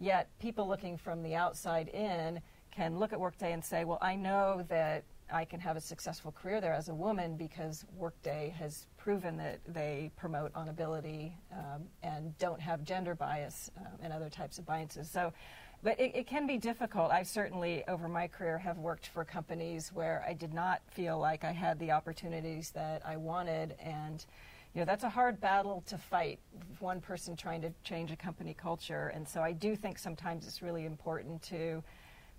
[0.00, 2.40] Yet people looking from the outside in
[2.72, 6.32] can look at Workday and say, well, I know that I can have a successful
[6.32, 11.84] career there as a woman because Workday has proven that they promote on ability um,
[12.02, 15.10] and don't have gender bias um, and other types of biases.
[15.10, 15.32] So,
[15.82, 17.10] but it, it, can be difficult.
[17.10, 21.42] I certainly, over my career, have worked for companies where I did not feel like
[21.42, 24.24] I had the opportunities that I wanted, and
[24.74, 26.38] you know that's a hard battle to fight.
[26.78, 30.62] One person trying to change a company culture, and so I do think sometimes it's
[30.62, 31.82] really important to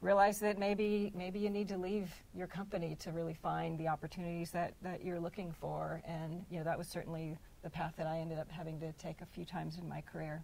[0.04, 4.52] realize that maybe maybe you need to leave your company to really find the opportunities
[4.52, 6.02] that, that you're looking for.
[6.06, 9.22] And you know that was certainly the path that I ended up having to take
[9.22, 10.44] a few times in my career.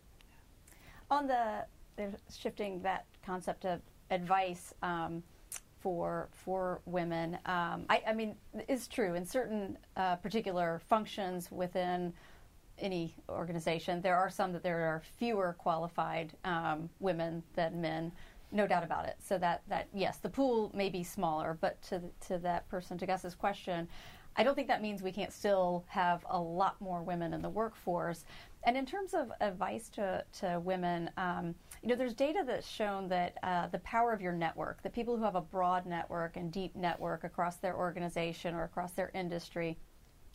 [1.12, 1.66] On the
[2.34, 5.22] shifting that concept of advice um,
[5.82, 8.36] for for women, um, I, I, mean,
[8.70, 12.14] it's true in certain uh, particular functions within
[12.78, 14.02] any organization.
[14.02, 18.14] There are some that there are fewer qualified um, women than men
[18.52, 19.18] no doubt about it.
[19.20, 23.06] So that that yes, the pool may be smaller, but to to that person to
[23.06, 23.88] Gus's question,
[24.36, 27.50] I don't think that means we can't still have a lot more women in the
[27.50, 28.26] workforce.
[28.64, 33.08] And in terms of advice to to women, um, you know, there's data that's shown
[33.10, 36.52] that uh, the power of your network, the people who have a broad network and
[36.52, 39.78] deep network across their organization or across their industry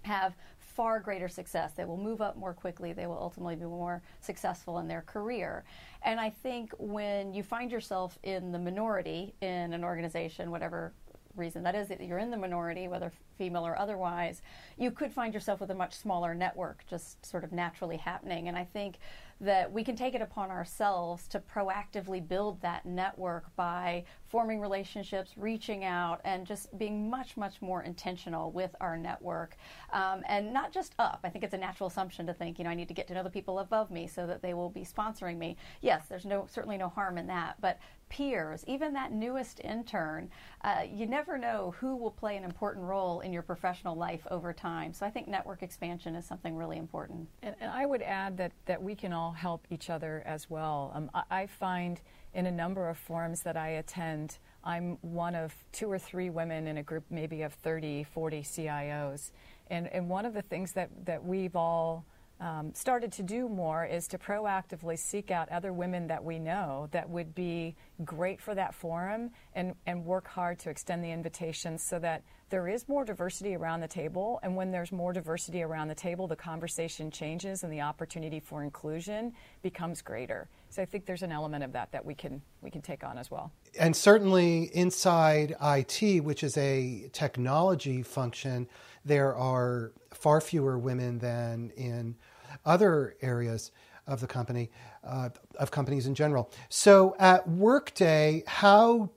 [0.03, 0.35] have
[0.75, 1.73] far greater success.
[1.73, 2.93] They will move up more quickly.
[2.93, 5.65] They will ultimately be more successful in their career.
[6.03, 10.93] And I think when you find yourself in the minority in an organization, whatever
[11.37, 11.63] reason.
[11.63, 14.43] That is, that you're in the minority, whether female or otherwise,
[14.79, 18.49] you could find yourself with a much smaller network just sort of naturally happening.
[18.49, 18.99] And I think
[19.41, 25.33] that we can take it upon ourselves to proactively build that network by forming relationships,
[25.37, 29.57] reaching out, and just being much, much more intentional with our network.
[29.93, 31.21] Um, and not just up.
[31.25, 33.15] I think it's a natural assumption to think, you know, I need to get to
[33.15, 35.57] know the people above me so that they will be sponsoring me.
[35.81, 37.79] Yes, there's no certainly no harm in that, but
[38.15, 40.31] peers, even that newest intern,
[40.63, 44.53] uh, you never know who will play an important role in your professional life over
[44.53, 44.93] time.
[44.93, 47.29] So I think network expansion is something really important.
[47.43, 50.93] And, and I would add that, that we can all help each other as well.
[50.95, 52.01] Um, I, I find
[52.35, 56.69] in a number of forums that I attend, I'm one of two or three women
[56.69, 59.33] in a group maybe of 30, 40 CIOs.
[59.71, 62.05] And, and one of the things that, that we've all
[62.45, 66.89] um, started to do more is to proactively seek out other women that we know
[66.91, 71.79] that would be great for that forum and, and work hard to extend the invitation
[71.79, 74.41] so that there is more diversity around the table.
[74.43, 78.63] And when there's more diversity around the table, the conversation changes and the opportunity for
[78.63, 80.47] inclusion becomes greater.
[80.69, 83.17] So I think there's an element of that that we can we can take on
[83.17, 83.53] as well.
[83.79, 88.69] And certainly inside IT, which is a technology function,
[89.03, 92.17] there are far fewer women than in
[92.65, 93.71] other areas
[94.07, 94.71] of the company,
[95.03, 96.51] uh, of companies in general.
[96.69, 99.11] So at Workday, how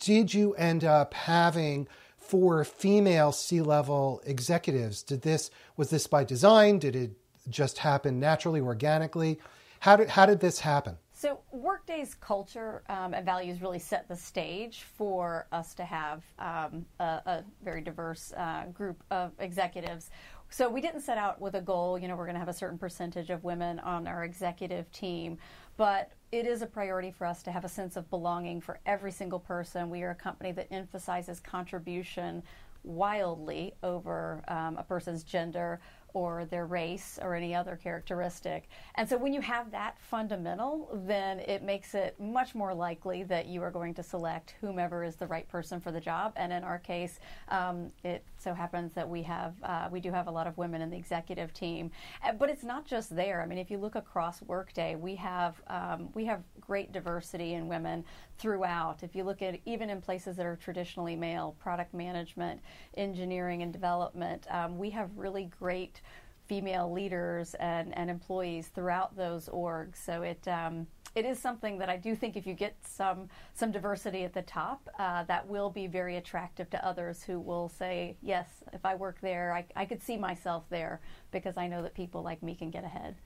[0.00, 5.02] did you end up having four female C-level executives?
[5.02, 6.78] Did this was this by design?
[6.78, 7.12] Did it
[7.48, 9.38] just happen naturally, organically?
[9.80, 10.98] How did how did this happen?
[11.18, 16.84] So, Workday's culture um, and values really set the stage for us to have um,
[17.00, 20.10] a, a, very diverse uh, group of executives.
[20.48, 22.52] So, we didn't set out with a goal, you know, we're going to have a
[22.52, 25.38] certain percentage of women on our executive team,
[25.76, 29.12] but it is a priority for us to have a sense of belonging for every
[29.12, 29.90] single person.
[29.90, 32.42] We are a company that emphasizes contribution
[32.86, 35.80] wildly over um, a person's gender
[36.14, 38.68] or their race or any other characteristic.
[38.94, 43.46] And so when you have that fundamental, then it makes it much more likely that
[43.46, 46.32] you are going to select whomever is the right person for the job.
[46.36, 50.26] And in our case, um, it so happens that we have uh, we do have
[50.26, 51.90] a lot of women in the executive team.
[52.24, 53.42] Uh, but it's not just there.
[53.42, 57.68] I mean, if you look across Workday, we have um, we have great diversity in
[57.68, 58.04] women
[58.38, 59.02] throughout.
[59.02, 62.60] If you look at even in places that are traditionally male, product management,
[62.96, 66.00] engineering, and development, um, we have really great
[66.46, 69.96] female leaders and, and employees throughout those orgs.
[69.96, 73.72] So it um, it is something that I do think if you get some some
[73.72, 78.16] diversity at the top, uh, that will be very attractive to others who will say,
[78.22, 81.00] yes, if I work there, I, I could see myself there
[81.32, 83.16] because I know that people like me can get ahead.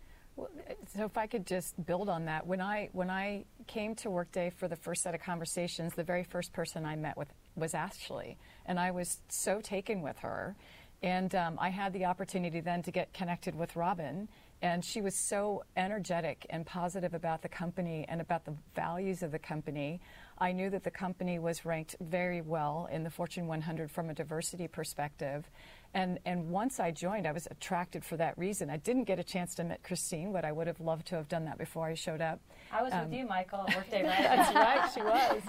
[0.86, 4.50] So if I could just build on that, when I when I came to Workday
[4.50, 8.38] for the first set of conversations, the very first person I met with was Ashley,
[8.66, 10.54] and I was so taken with her.
[11.02, 14.28] And um, I had the opportunity then to get connected with Robynne,
[14.62, 19.32] and she was so energetic and positive about the company and about the values of
[19.32, 20.00] the company.
[20.38, 24.14] I knew that the company was ranked very well in the Fortune 100 from a
[24.14, 25.50] diversity perspective.
[25.92, 28.70] And, and once I joined, I was attracted for that reason.
[28.70, 31.28] I didn't get a chance to meet Christine, but I would have loved to have
[31.28, 32.40] done that before I showed up.
[32.72, 34.22] I was um, with you, Michael, at Workday, right?
[34.22, 35.42] That's right, she was.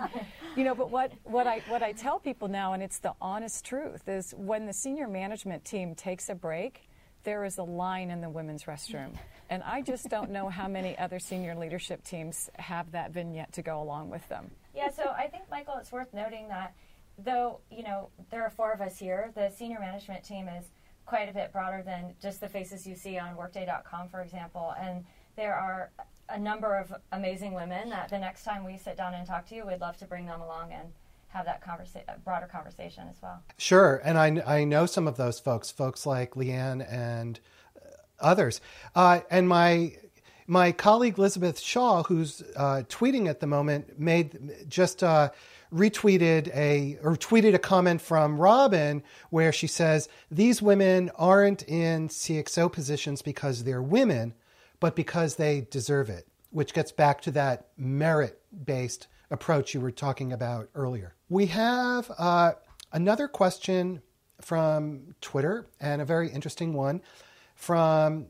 [0.56, 3.64] You know, but what, what, I, what I tell people now, and it's the honest
[3.66, 6.90] truth, is when the senior management team takes a break,
[7.24, 9.14] there is a line in the women's restroom.
[9.50, 13.62] And I just don't know how many other senior leadership teams have that vignette to
[13.62, 14.52] go along with them.
[14.76, 16.74] Yeah, so I think, Michael, it's worth noting that
[17.18, 20.66] though, you know, there are four of us here, the senior management team is
[21.06, 24.74] quite a bit broader than just the faces you see on workday.com, for example.
[24.80, 25.04] And
[25.36, 25.92] there are
[26.30, 29.56] a number of amazing women that the next time we sit down and talk to
[29.56, 30.94] you, we'd love to bring them along and
[31.32, 33.42] have that conversa- broader conversation as well.
[33.58, 34.02] Sure.
[34.04, 37.40] And I, I know some of those folks, folks like Leanne and
[38.20, 38.62] others.
[38.96, 39.94] Uh, and my
[40.48, 45.30] my colleague Elizabeth Shaw, who's uh, tweeting at the moment, made just uh,
[45.74, 52.10] retweeted a or tweeted a comment from Robynne where she says these women aren't in
[52.10, 54.34] CXO positions because they're women,
[54.80, 59.92] but because they deserve it, which gets back to that merit based approach you were
[59.92, 61.16] talking about earlier.
[61.30, 62.54] We have uh,
[62.92, 64.02] another question
[64.42, 67.02] from Twitter and a very interesting one
[67.56, 68.28] from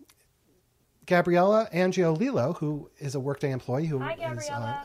[1.06, 4.84] Gabriella Angiolillo, who is a Workday employee who Hi, is, uh,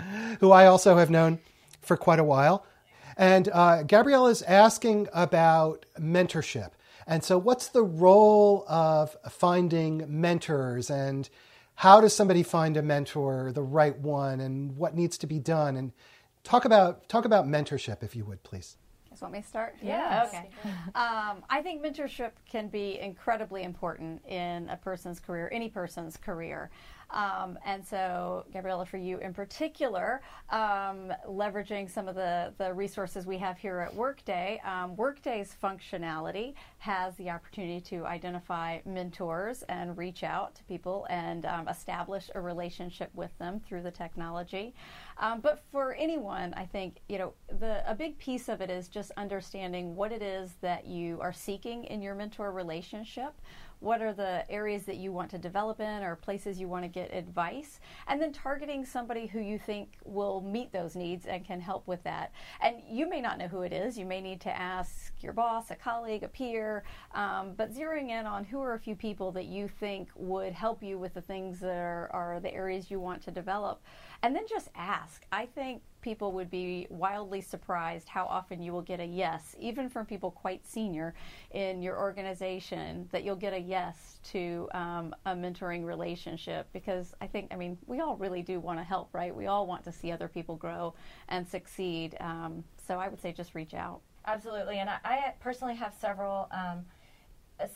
[0.40, 1.38] who I also have known
[1.80, 2.66] for quite a while.
[3.16, 6.70] And uh, Gabrielle is asking about mentorship.
[7.06, 11.28] And so, what's the role of finding mentors, and
[11.76, 15.76] how does somebody find a mentor, the right one, and what needs to be done?
[15.76, 15.92] And
[16.42, 18.76] talk about talk about mentorship, if you would, please.
[19.10, 19.76] Just want me to start?
[19.80, 20.28] Yes.
[20.28, 20.48] Okay.
[20.96, 26.70] Um, I think mentorship can be incredibly important in a person's career, any person's career.
[27.10, 33.26] Um, and so, Gabriella, for you in particular, um, leveraging some of the, the resources
[33.26, 39.96] we have here at Workday, um, Workday's functionality has the opportunity to identify mentors and
[39.96, 44.74] reach out to people and um, establish a relationship with them through the technology.
[45.18, 48.88] Um, but for anyone, I think you know the a big piece of it is
[48.88, 53.34] just understanding what it is that you are seeking in your mentor relationship
[53.84, 56.88] what are the areas that you want to develop in or places you want to
[56.88, 61.60] get advice and then targeting somebody who you think will meet those needs and can
[61.60, 62.32] help with that.
[62.62, 63.98] And you may not know who it is.
[63.98, 68.26] You may need to ask your boss a colleague a peer um, but zeroing in
[68.26, 71.60] on who are a few people that you think would help you with the things
[71.60, 73.82] that are, are the areas you want to develop.
[74.22, 75.26] And then just ask.
[75.30, 79.88] I think people would be wildly surprised how often you will get a yes, even
[79.88, 81.14] from people quite senior
[81.52, 86.68] in your organization, that you'll get a yes to um, a mentoring relationship.
[86.74, 89.34] Because I think, I mean, we all really do want to help, right?
[89.34, 90.94] We all want to see other people grow
[91.30, 92.16] and succeed.
[92.20, 94.00] Um, so I would say just reach out.
[94.26, 96.48] Absolutely, and I, I personally have several.
[96.52, 96.84] Um,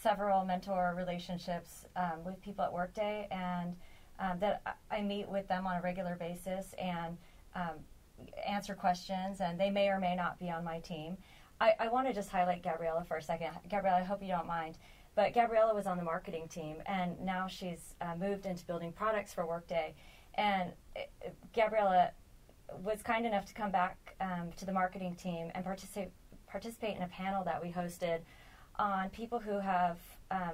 [0.03, 3.77] several mentor relationships um, with people at Workday, and
[4.19, 7.17] um, that I meet with them on a regular basis, and
[7.55, 7.77] um,
[8.47, 11.17] answer questions, and they may or may not be on my team.
[11.61, 13.51] I, I want to just highlight Gabriella for a second.
[13.69, 14.79] Gabriella, I hope you don't mind.
[15.15, 19.35] But Gabriella was on the marketing team, and now she's uh, moved into building products
[19.35, 19.95] for Workday.
[20.35, 22.13] And uh, Gabriella
[22.85, 26.11] was kind enough to come back um, to the marketing team and participate
[26.47, 28.21] participate in a panel that we hosted
[28.79, 29.99] on people who have
[30.31, 30.53] um,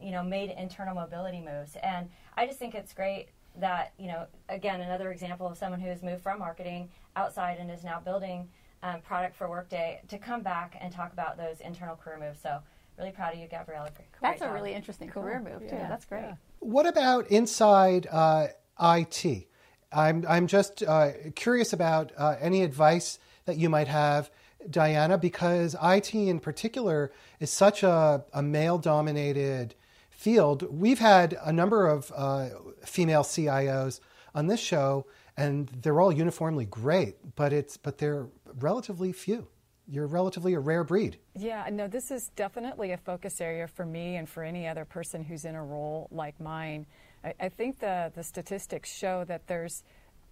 [0.00, 1.76] you know made internal mobility moves.
[1.82, 3.28] And I just think it's great
[3.58, 7.70] that you know again another example of someone who has moved from marketing outside and
[7.70, 8.48] is now building
[8.82, 12.58] um, product for workday to come back and talk about those internal career moves so
[12.98, 13.90] really proud of you gabriella
[14.20, 15.22] that's a really interesting cool.
[15.22, 15.88] career move too yeah.
[15.88, 16.34] that's great yeah.
[16.60, 18.46] what about inside uh,
[18.78, 19.46] it
[19.92, 24.30] i'm, I'm just uh, curious about uh, any advice that you might have
[24.70, 29.74] diana because it in particular is such a, a male dominated
[30.22, 32.48] field, we've had a number of uh,
[32.84, 33.98] female CIOs
[34.34, 35.04] on this show,
[35.36, 38.28] and they're all uniformly great, but it's but they're
[38.60, 39.48] relatively few.
[39.88, 41.18] You're relatively a rare breed.
[41.36, 45.24] Yeah, no, this is definitely a focus area for me and for any other person
[45.24, 46.86] who's in a role like mine.
[47.24, 49.82] I, I think the the statistics show that there's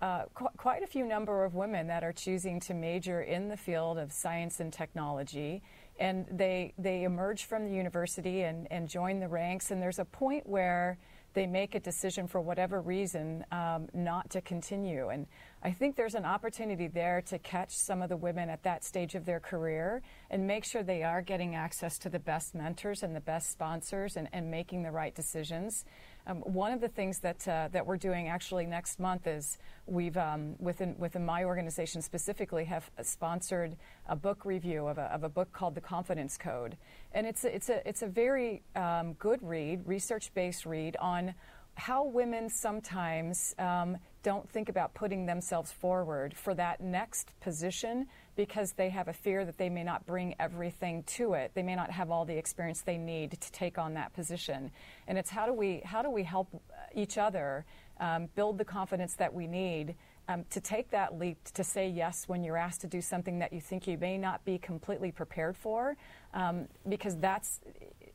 [0.00, 3.56] uh, qu- quite a few number of women that are choosing to major in the
[3.56, 5.62] field of science and technology
[6.00, 9.70] and they they emerge from the university and, and join the ranks.
[9.70, 10.98] And there's a point where
[11.34, 15.10] they make a decision for whatever reason um, not to continue.
[15.10, 15.26] And
[15.62, 19.14] i think there's an opportunity there to catch some of the women at that stage
[19.14, 23.14] of their career and make sure they are getting access to the best mentors and
[23.14, 25.84] the best sponsors and, and making the right decisions
[26.30, 30.16] um, one of the things that uh, that we're doing actually next month is we've
[30.16, 33.76] um, within within my organization specifically have sponsored
[34.08, 36.76] a book review of a, of a book called The Confidence Code,
[37.12, 41.34] and it's a, it's a it's a very um, good read, research based read on
[41.74, 48.06] how women sometimes um, don't think about putting themselves forward for that next position
[48.36, 51.52] because they have a fear that they may not bring everything to it.
[51.54, 54.70] They may not have all the experience they need to take on that position.
[55.08, 56.48] And it's how do we how do we help
[56.94, 57.64] each other
[57.98, 59.94] um, build the confidence that we need
[60.30, 63.52] um, to take that leap to say yes when you're asked to do something that
[63.52, 65.96] you think you may not be completely prepared for,
[66.34, 67.60] um, because that's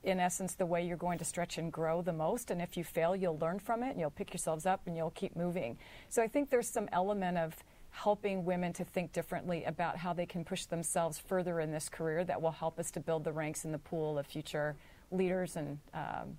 [0.05, 2.51] in essence the way you're going to stretch and grow the most.
[2.51, 5.11] And if you fail, you'll learn from it and you'll pick yourselves up and you'll
[5.11, 5.77] keep moving.
[6.09, 7.55] So I think there's some element of
[7.89, 12.23] helping women to think differently about how they can push themselves further in this career
[12.25, 14.75] that will help us to build the ranks in the pool of future
[15.11, 16.37] leaders and um,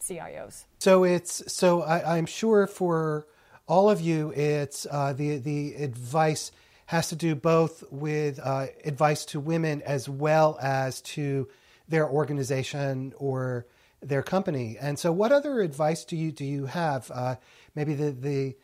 [0.00, 0.64] CIOs.
[0.78, 3.26] So it's so I, am sure for
[3.66, 6.52] all of you, it's uh, the the advice
[6.86, 11.48] has to do both with uh, advice to women as well as to
[11.88, 13.66] their organization or
[14.00, 14.76] their company.
[14.80, 17.10] And so, what other advice do you do you have?
[17.10, 17.36] Uh,
[17.74, 18.56] maybe the the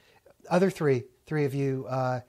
[0.50, 2.20] other three three of you uh,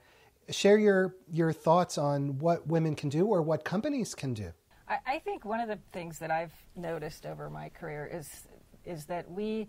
[0.50, 4.52] share your your thoughts on what women can do or what companies can do.
[4.88, 8.46] I, I think one of the things that I've noticed over my career is
[8.84, 9.68] is that we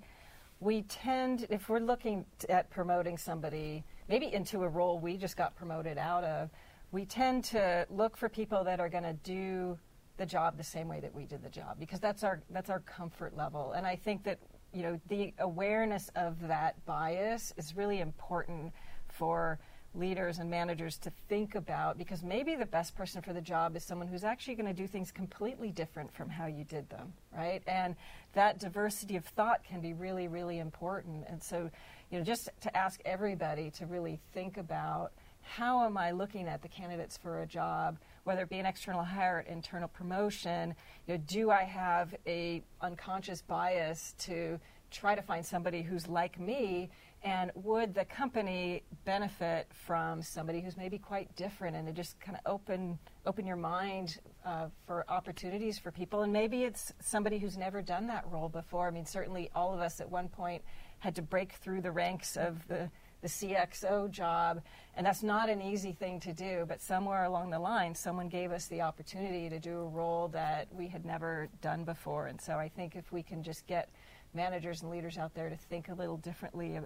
[0.59, 5.55] we tend if we're looking at promoting somebody maybe into a role we just got
[5.55, 6.49] promoted out of
[6.91, 9.78] we tend to look for people that are going to do
[10.22, 12.82] the job the same way that we did the job because that's our that's our
[12.82, 14.38] comfort level and i think that
[14.72, 18.72] you know the awareness of that bias is really important
[19.07, 19.59] for
[19.95, 23.84] leaders and managers to think about because maybe the best person for the job is
[23.84, 27.61] someone who's actually going to do things completely different from how you did them, right?
[27.67, 27.95] And
[28.34, 31.26] that diversity of thought can be really, really important.
[31.28, 31.69] And so,
[32.09, 35.11] you know, just to ask everybody to really think about
[35.41, 39.03] how am I looking at the candidates for a job, whether it be an external
[39.03, 40.76] hire, internal promotion,
[41.07, 44.59] you know, do I have a unconscious bias to
[44.91, 46.89] try to find somebody who's like me?
[47.24, 51.76] And would the company benefit from somebody who's maybe quite different?
[51.76, 56.24] And to just kind of open open your mind uh, for opportunities for people.
[56.24, 58.88] And maybe it's somebody who's never done that role before.
[58.88, 60.63] I mean certainly all of us at one point
[60.99, 62.89] had to break through the ranks of the
[63.22, 64.61] the CXO job,
[64.95, 66.65] and that's not an easy thing to do.
[66.67, 70.67] But somewhere along the line, someone gave us the opportunity to do a role that
[70.74, 72.28] we had never done before.
[72.28, 73.89] And so I think if we can just get
[74.34, 76.80] managers and leaders out there to think a little differently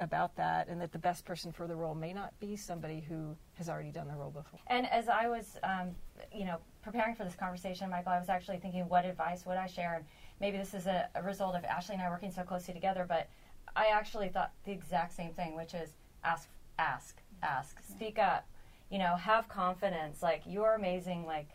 [0.00, 3.36] about that and that the best person for the role may not be somebody who
[3.54, 4.58] has already done the role before.
[4.66, 5.90] And as I was, um,
[6.34, 9.66] you know, preparing for this conversation, Michael, I was actually thinking, what advice would I
[9.66, 9.94] share?
[9.96, 10.04] And
[10.40, 13.28] maybe this is a, a result of Ashley and I working so closely together, but
[13.76, 15.90] I actually thought the exact same thing, which is
[16.24, 16.48] ask,
[16.78, 18.46] ask, ask, speak up,
[18.90, 20.22] you know, have confidence.
[20.22, 21.26] Like, you're amazing.
[21.26, 21.48] Like,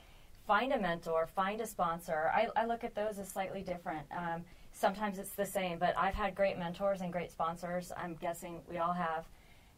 [0.48, 2.32] find a mentor, find a sponsor.
[2.34, 4.06] I, I look at those as slightly different.
[4.16, 7.92] Um, sometimes it's the same, but I've had great mentors and great sponsors.
[7.98, 9.26] I'm guessing we all have.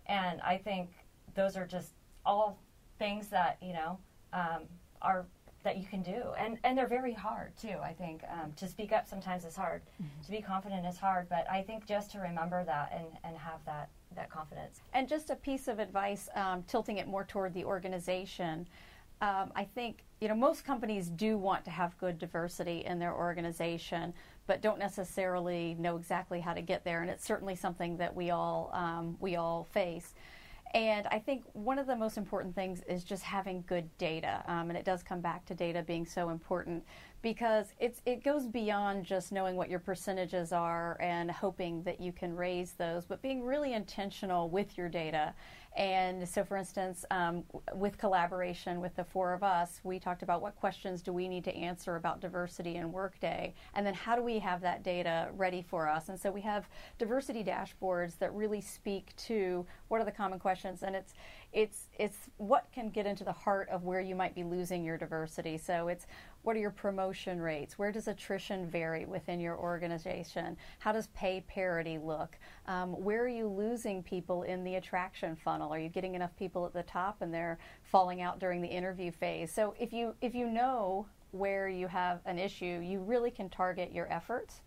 [0.07, 0.89] And I think
[1.35, 1.91] those are just
[2.25, 2.57] all
[2.99, 3.97] things that, you know,
[4.33, 4.63] um,
[5.01, 5.25] are
[5.67, 6.21] that you can do.
[6.39, 8.23] And, and they're very hard, too, I think.
[8.31, 9.81] Um, to speak up sometimes is hard.
[10.01, 10.23] Mm-hmm.
[10.23, 11.27] To be confident is hard.
[11.27, 14.79] But I think just to remember that and, and have that, that confidence.
[14.93, 18.65] And just a piece of advice, um, tilting it more toward the organization.
[19.19, 23.15] Um, I think you know most companies do want to have good diversity in their
[23.15, 24.13] organization,
[24.45, 27.01] but don't necessarily know exactly how to get there.
[27.01, 30.13] And it's certainly something that we all um, we all face.
[30.73, 34.43] And I think one of the most important things is just having good data.
[34.47, 36.83] Um, and it does come back to data being so important
[37.21, 42.11] because it's it goes beyond just knowing what your percentages are and hoping that you
[42.11, 45.33] can raise those, but being really intentional with your data
[45.77, 47.43] and so, for instance, um,
[47.75, 51.43] with collaboration with the four of us, we talked about what questions do we need
[51.43, 55.61] to answer about diversity in Workday, and then how do we have that data ready
[55.61, 56.09] for us.
[56.09, 60.81] And so, we have diversity dashboards that really speak to what are the common questions,
[60.81, 61.13] and it's
[61.53, 64.97] it's it's what can get into the heart of where you might be losing your
[64.97, 65.57] diversity.
[65.57, 66.05] So it's
[66.47, 67.77] what are your promotion rates?
[67.77, 70.55] Where does attrition vary within your organization?
[70.79, 72.37] How does pay parity look?
[72.67, 75.73] Um, where are you losing people in the attraction funnel?
[75.73, 79.11] Are you getting enough people at the top and they're falling out during the interview
[79.11, 79.51] phase?
[79.51, 83.91] So if you if you know where you have an issue, you really can target
[83.91, 84.61] your efforts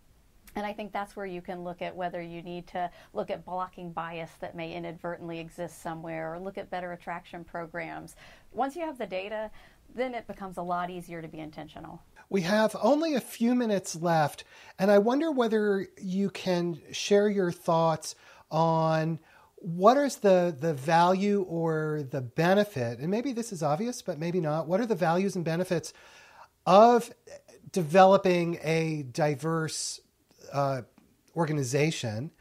[0.55, 3.45] and I think that's where you can look at whether you need to look at
[3.45, 8.15] blocking bias that may inadvertently exist somewhere or look at better attraction programs.
[8.51, 9.49] Once you have the data,
[9.95, 12.01] then it becomes a lot easier to be intentional.
[12.29, 14.43] We have only a few minutes left,
[14.79, 18.15] and I wonder whether you can share your thoughts
[18.49, 19.19] on
[19.55, 24.39] what is the, the value or the benefit, and maybe this is obvious, but maybe
[24.39, 24.67] not.
[24.67, 25.93] What are the values and benefits
[26.65, 27.11] of
[27.71, 29.99] developing a diverse
[30.51, 30.81] uh,
[31.35, 32.31] organization?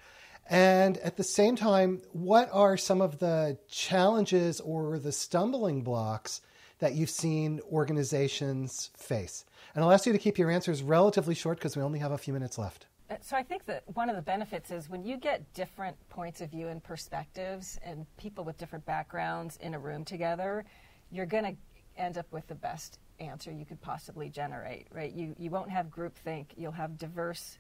[0.48, 6.40] And at the same time, what are some of the challenges or the stumbling blocks
[6.80, 9.44] that you've seen organizations face?
[9.74, 12.18] And I'll ask you to keep your answers relatively short because we only have a
[12.18, 12.86] few minutes left.
[13.10, 16.40] Uh, so I think that one of the benefits is when you get different points
[16.40, 20.64] of view and perspectives and people with different backgrounds in a room together,
[21.10, 21.56] you're going to
[22.00, 25.12] end up with the best answer you could possibly generate, right?
[25.12, 26.46] You you won't have groupthink.
[26.56, 27.58] You'll have diverse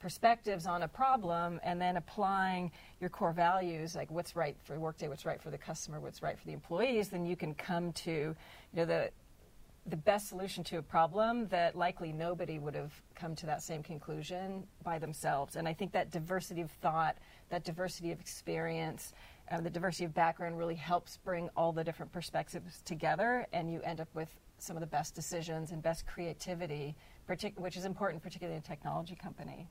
[0.00, 4.80] perspectives on a problem and then applying your core values like what's right for the
[4.80, 7.92] workday what's right for the customer what's right for the employees then you can come
[7.92, 8.34] to you
[8.74, 9.10] know the
[9.86, 13.82] the best solution to a problem that likely nobody would have come to that same
[13.82, 15.56] conclusion by themselves.
[15.56, 17.16] And i think that diversity of thought
[17.50, 19.12] that diversity of experience
[19.50, 23.80] uh, the diversity of background really helps bring all the different perspectives together and you
[23.82, 24.28] end up with
[24.58, 26.94] some of the best decisions and best creativity
[27.28, 29.68] partic- which is important particularly in a technology company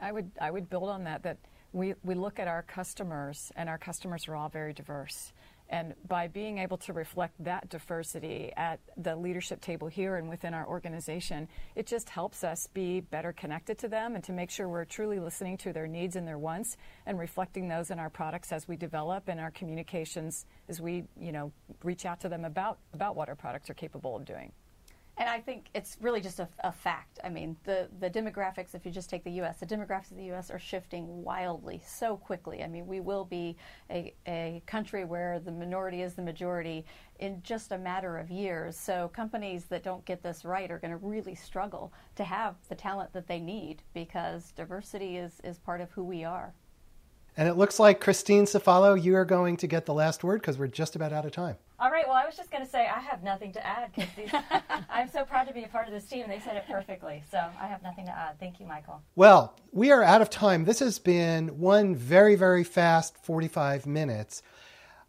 [0.00, 1.38] I would I would build on that that
[1.72, 5.32] we, we look at our customers and our customers are all very diverse.
[5.70, 10.52] And by being able to reflect that diversity at the leadership table here and within
[10.52, 14.68] our organization, it just helps us be better connected to them and to make sure
[14.68, 16.76] we're truly listening to their needs and their wants
[17.06, 21.32] and reflecting those in our products as we develop and our communications as we, you
[21.32, 21.50] know,
[21.82, 24.52] reach out to them about, about what our products are capable of doing.
[25.22, 27.20] And I think it's really just a, a, fact.
[27.22, 30.24] I mean, the, the demographics, if you just take the U.S., the demographics of the
[30.24, 30.50] U.S.
[30.50, 32.64] are shifting wildly so quickly.
[32.64, 33.56] I mean, we will be
[33.88, 36.84] a, a country where the minority is the majority
[37.20, 38.76] in just a matter of years.
[38.76, 42.74] So companies that don't get this right are going to really struggle to have the
[42.74, 46.52] talent that they need because diversity is, is part of who we are.
[47.36, 50.58] And it looks like Christine Cefalo, you are going to get the last word because
[50.58, 51.56] we're just about out of time.
[51.80, 52.06] All right.
[52.06, 54.42] Well, I was just going to say I have nothing to add because
[54.90, 56.26] I'm so proud to be a part of this team.
[56.28, 58.38] They said it perfectly, so I have nothing to add.
[58.38, 59.02] Thank you, Michael.
[59.16, 60.64] Well, we are out of time.
[60.64, 64.42] This has been one very, very fast 45 minutes.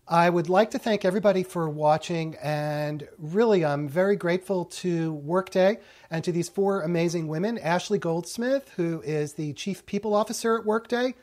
[0.07, 5.80] I would like to thank everybody for watching, and really, I'm very grateful to Workday
[6.09, 10.65] and to these four amazing women Ashley Goldsmith, who is the Chief People Officer at
[10.65, 11.15] Workday.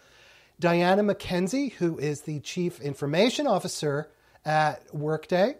[0.61, 4.11] Diana McKenzie, who is the Chief Information Officer
[4.44, 5.56] at Workday,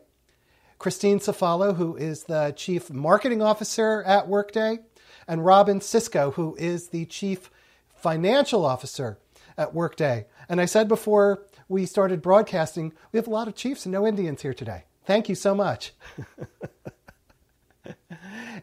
[0.79, 4.81] Christine Cefalo, who is the Chief Marketing Officer at Workday,
[5.27, 7.51] and Robynne Sisco, who is the Chief
[7.95, 9.19] Financial Officer
[9.57, 10.27] at Workday.
[10.51, 14.07] And I said before we started broadcasting, we have a lot of chiefs and no
[14.07, 14.85] Indians here today.
[15.07, 15.95] Thank you so much.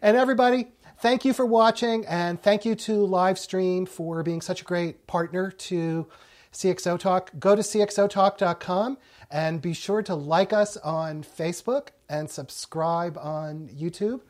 [0.04, 0.68] and everybody,
[1.00, 5.50] thank you for watching, and thank you to Livestream for being such a great partner
[5.50, 6.08] to
[6.54, 7.32] CXO Talk.
[7.40, 8.98] Go to cxotalk.com
[9.30, 14.22] and be sure to like us on Facebook and subscribe on YouTube.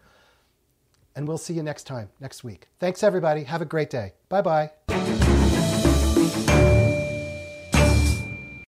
[1.16, 2.68] And we'll see you next time, next week.
[2.80, 3.44] Thanks, everybody.
[3.44, 4.14] Have a great day.
[4.30, 5.47] Bye bye.